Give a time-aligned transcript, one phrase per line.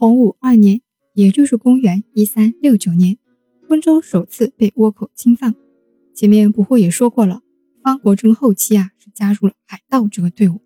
[0.00, 0.80] 洪武二年，
[1.12, 3.18] 也就是公元一三六九年，
[3.68, 5.54] 温州首次被倭寇侵犯。
[6.14, 7.42] 前面不惑也说过了，
[7.82, 10.62] 方国珍后期啊是加入了海盗这个队伍。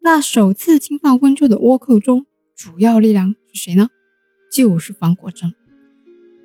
[0.00, 2.24] 那首次侵犯温州的倭寇中，
[2.54, 3.90] 主要力量是谁呢？
[4.50, 5.52] 就是方国珍。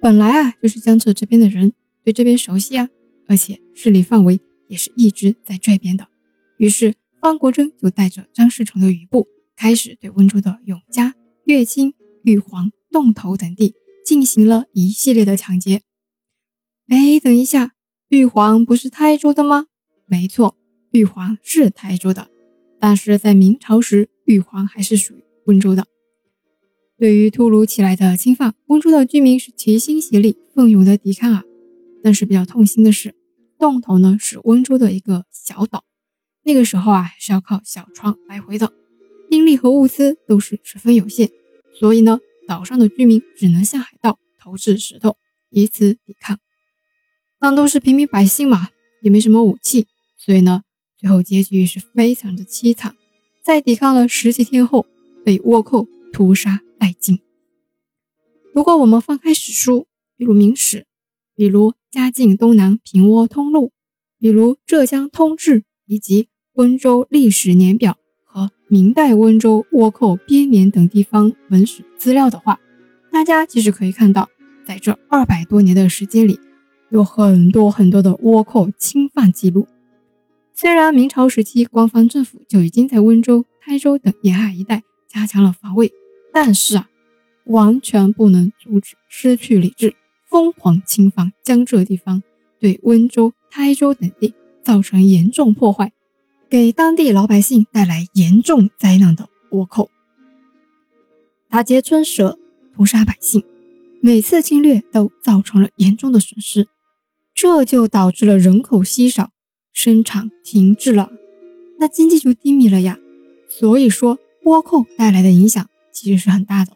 [0.01, 1.71] 本来啊就是江浙这边的人，
[2.03, 2.89] 对这边熟悉啊，
[3.29, 6.09] 而且势力范围也是一直在这边的。
[6.57, 11.15] 于是方国珍就带着张士诚的余部，开始对温州的永嘉、
[11.45, 11.93] 乐清、
[12.23, 13.75] 玉皇、洞头等地
[14.05, 15.81] 进行了一系列的抢劫。
[16.87, 17.73] 哎，等一下。
[18.09, 19.67] 玉皇不是台州的吗？
[20.05, 20.57] 没错，
[20.91, 22.29] 玉皇是台州的，
[22.77, 25.87] 但是在明朝时，玉皇还是属于温州的。
[26.97, 31.45] 对于突如其来的侵犯，温州的居民是齐心协力、奋勇的抵抗啊。
[32.03, 33.15] 但是比较痛心的是，
[33.57, 35.85] 洞头呢是温州的一个小岛，
[36.43, 38.73] 那个时候啊是要靠小船来回的，
[39.29, 41.31] 兵力和物资都是十分有限，
[41.81, 45.17] 所以呢，岛上的居民只能向海盗投掷石头，
[45.49, 46.37] 以此抵抗。
[47.39, 48.69] 但都是平民百姓嘛，
[49.01, 50.61] 也没什么武器，所以呢，
[50.99, 52.95] 最后结局是非常的凄惨。
[53.43, 54.85] 在抵抗了十几天后，
[55.25, 57.19] 被倭寇屠杀殆尽。
[58.53, 60.81] 如果我们翻开史书，比如《明史》，
[61.35, 63.69] 比如《嘉靖东南平倭通录》，
[64.19, 67.93] 比如《浙江通志》，以及《温州历史年表》
[68.71, 72.57] 明代温州倭寇编绵等地方文史资料的话，
[73.11, 74.29] 大家其实可以看到，
[74.65, 76.39] 在这二百多年的时间里。
[76.89, 79.67] 有很多很多的倭寇侵犯记录。
[80.53, 85.91] 虽然明朝时期官方政府就已经在温州、台州等沿海一带加强了防卫，
[86.31, 86.87] 但是啊，
[87.43, 89.95] 完全不能阻止失去理智、
[90.29, 92.23] 疯狂侵犯江浙地方，
[92.57, 94.33] 对温州、台州等地
[94.63, 95.91] 造成严重破坏，
[96.51, 99.89] 给当地老百姓带来严重灾难的倭寇，
[101.49, 102.37] 打劫村舍、
[102.75, 103.45] 屠杀百姓，
[104.01, 106.67] 每次侵略都造成了严重的损失。
[107.33, 109.31] 这就导致了人口稀少，
[109.71, 111.09] 生产停滞了，
[111.79, 112.99] 那经济就低迷了呀。
[113.47, 116.73] 所以说，倭寇带来的影响其实是很大的。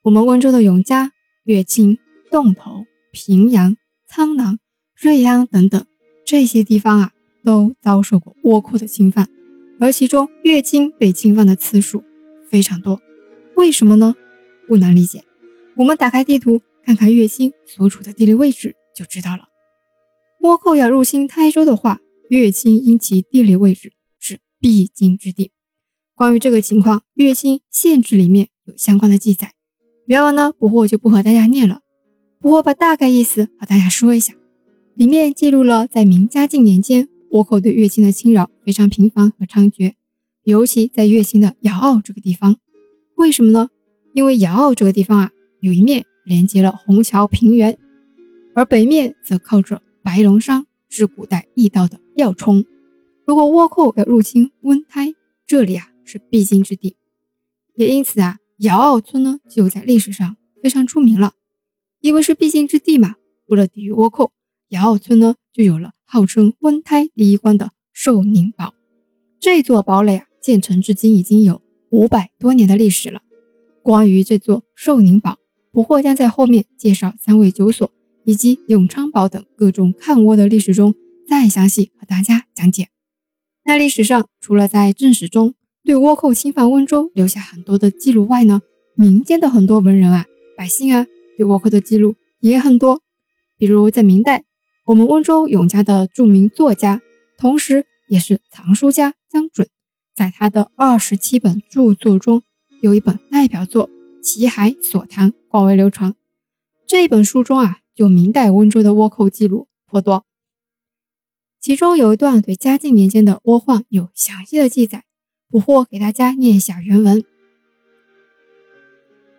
[0.00, 1.12] 我们温州的永嘉、
[1.44, 1.98] 乐清、
[2.30, 3.76] 洞头、平阳、
[4.06, 4.58] 苍南、
[4.96, 5.84] 瑞安等等
[6.24, 7.12] 这些地方啊，
[7.44, 9.28] 都遭受过倭寇的侵犯，
[9.80, 12.02] 而其中乐清被侵犯的次数
[12.48, 13.00] 非常多。
[13.56, 14.14] 为什么呢？
[14.68, 15.24] 不难理解，
[15.76, 19.48] 我们打开地图看看乐清所处的地理位置就知道了。
[20.40, 25.50] 倭寇要入侵台州的话，乐清因其地理位置是必经之地。
[26.14, 29.52] 关于这个情况，《乐清县志》里面有相关的记载。
[30.06, 31.80] 原文呢，不过就不和大家念了，
[32.40, 34.34] 不过把大概意思和大家说一下。
[34.94, 39.94] 里面记录了在明嘉靖年间，倭寇对越清的侵扰非常频繁和猖獗，
[40.44, 42.58] 尤其在越清的瑶澳这个地方。
[43.16, 43.70] 为什么呢？
[44.12, 47.78] 因为瑶澳这个地方啊，有一面连接了虹桥平原，
[48.54, 49.82] 而北面则靠着。
[50.04, 52.64] 白龙山是古代驿道的要冲，
[53.24, 55.14] 如果倭寇要入侵温台，
[55.46, 56.96] 这里啊是必经之地。
[57.76, 61.34] 也因此啊，姚澳村呢就在历史上非常出名了，
[62.00, 63.14] 因为是必经之地嘛。
[63.46, 64.32] 为了抵御倭寇，
[64.72, 68.72] 姚澳村呢就有了号称温台第一关的寿宁堡。
[69.38, 71.60] 这座堡垒啊建成至今已经有
[71.90, 73.20] 五百多年的历史了。
[73.82, 75.36] 关于这座寿宁堡，
[75.70, 77.90] 不惑将在后面介绍三位九所。
[78.24, 80.94] 以及永昌堡等各种抗倭的历史中，
[81.28, 82.86] 再详细和大家讲解。
[83.64, 88.62] 那历史上除了在正史中对倭寇侵犯温州留下很多的记录外呢，
[88.94, 91.04] 民间的很多文人啊、百姓啊，
[91.36, 93.02] 对倭寇的记录也很多。
[93.58, 94.44] 比如在明代，
[94.84, 97.00] 我们温州永嘉的著名作家，
[97.38, 99.68] 同时也是藏书家江准，
[100.14, 102.42] 在他的二十七本著作中，
[102.80, 103.88] 有一本代表作
[104.22, 106.14] 《齐海所谈》广为流传。
[106.86, 107.78] 这一本书中啊。
[107.94, 110.24] 就明代温州的倭寇记录颇多，
[111.60, 115.04] 其中有一段对嘉靖年间的倭患有详细的记载，
[115.50, 117.22] 不惑给大家念一下原文。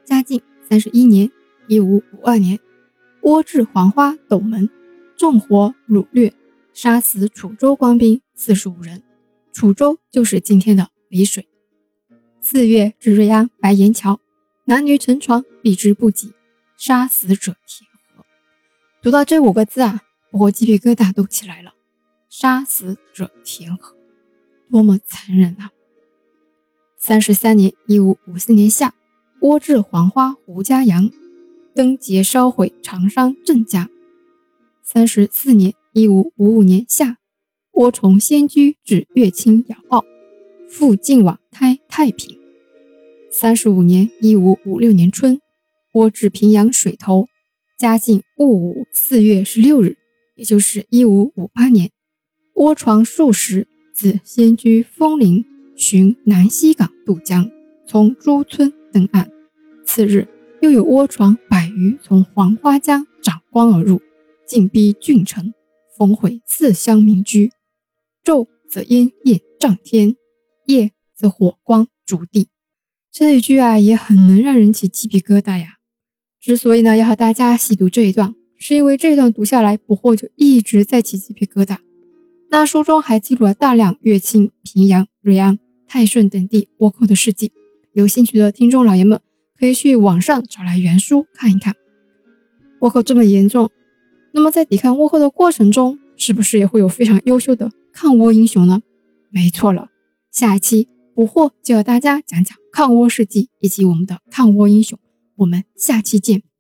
[0.06, 0.40] 嘉靖
[0.70, 1.32] 三十一年
[1.68, 2.60] （一五五二年），
[3.24, 4.70] 倭至黄花斗门，
[5.16, 6.34] 纵火掳掠，
[6.74, 9.04] 杀死楚州官兵四十五人。
[9.52, 11.48] 楚州就是今天的丽水。
[12.42, 14.20] 四月至瑞安白岩桥，
[14.66, 16.34] 男女乘船避之不及，
[16.76, 17.88] 杀死者田。
[19.02, 20.02] 读到这五个字啊，
[20.32, 21.74] 我鸡皮疙瘩都起来了。
[22.30, 23.96] 杀死者田和，
[24.72, 25.72] 多么残忍啊！
[26.98, 28.96] 三十三年（一五五四年夏），
[29.40, 31.12] 倭至黄花胡家阳，
[31.76, 33.90] 登劫烧毁长山郑家。
[34.94, 37.18] 三十四年（一五五五年夏），
[37.74, 40.06] 倭从仙居至乐清瑶澳，
[40.70, 42.38] 复进往开太平。
[43.32, 45.42] 三十五年（一五五六年）春，
[45.94, 47.26] 倭至平阳水头。
[47.80, 49.98] 嘉靖戊午四月十六日，
[50.36, 51.90] 也就是一五五八年，
[52.54, 55.44] 倭船数十自仙居枫林
[55.76, 57.50] 寻南溪港渡江，
[57.88, 59.28] 从朱村登岸。
[59.88, 60.28] 次日，
[60.62, 64.00] 又有倭船百余从黄花江长光而入，
[64.48, 65.54] 进逼郡城，
[65.98, 67.52] 焚毁四乡民居。
[68.24, 70.16] 昼则烟焰涨天，
[70.66, 72.48] 夜则火光烛地。
[73.12, 75.76] 这一句啊，也很能让人起鸡皮疙瘩呀。
[76.40, 81.78] 之所以呢要和大家细读这一段，是因为这一段读下来，不惑就一直在起鸡皮疙瘩。
[82.50, 85.58] 那书中还记录了大量乐清、平阳、瑞安、
[85.88, 87.52] 泰顺等地倭寇的事迹，
[87.94, 89.20] 有兴趣的听众老爷们
[89.58, 91.76] 可以去网上找来原书看一看。
[92.80, 93.70] 倭寇这么严重，
[94.36, 98.82] 那么在抵抗倭寇的过程中，是不是也会有非常优秀的抗倭英雄呢？
[99.30, 99.90] 没错了，
[100.32, 104.98] 下一期捕获就和大家讲讲抗倭事迹以及我们的抗倭英雄。
[105.36, 106.53] 我们下期见。